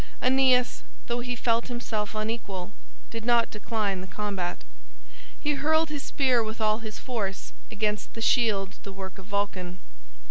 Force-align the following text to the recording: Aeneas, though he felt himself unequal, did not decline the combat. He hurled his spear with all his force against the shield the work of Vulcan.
Aeneas, 0.19 0.81
though 1.05 1.19
he 1.19 1.35
felt 1.35 1.67
himself 1.67 2.15
unequal, 2.15 2.73
did 3.11 3.23
not 3.23 3.51
decline 3.51 4.01
the 4.01 4.07
combat. 4.07 4.63
He 5.39 5.51
hurled 5.51 5.89
his 5.89 6.01
spear 6.01 6.43
with 6.43 6.59
all 6.59 6.79
his 6.79 6.97
force 6.97 7.53
against 7.69 8.15
the 8.15 8.19
shield 8.23 8.79
the 8.81 8.91
work 8.91 9.19
of 9.19 9.27
Vulcan. 9.27 9.77